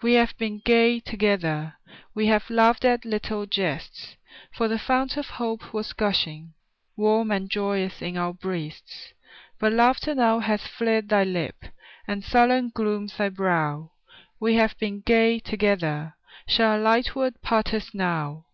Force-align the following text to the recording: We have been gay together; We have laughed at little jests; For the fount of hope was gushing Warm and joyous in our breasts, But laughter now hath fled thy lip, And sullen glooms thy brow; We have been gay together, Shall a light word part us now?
We 0.00 0.14
have 0.14 0.34
been 0.38 0.62
gay 0.64 0.98
together; 0.98 1.74
We 2.14 2.26
have 2.28 2.48
laughed 2.48 2.86
at 2.86 3.04
little 3.04 3.44
jests; 3.44 4.16
For 4.50 4.66
the 4.66 4.78
fount 4.78 5.18
of 5.18 5.26
hope 5.28 5.74
was 5.74 5.92
gushing 5.92 6.54
Warm 6.96 7.30
and 7.30 7.50
joyous 7.50 8.00
in 8.00 8.16
our 8.16 8.32
breasts, 8.32 9.12
But 9.58 9.74
laughter 9.74 10.14
now 10.14 10.38
hath 10.38 10.62
fled 10.66 11.10
thy 11.10 11.24
lip, 11.24 11.56
And 12.06 12.24
sullen 12.24 12.70
glooms 12.70 13.18
thy 13.18 13.28
brow; 13.28 13.90
We 14.40 14.54
have 14.54 14.74
been 14.78 15.00
gay 15.02 15.38
together, 15.38 16.14
Shall 16.46 16.78
a 16.78 16.80
light 16.80 17.14
word 17.14 17.42
part 17.42 17.74
us 17.74 17.92
now? 17.92 18.46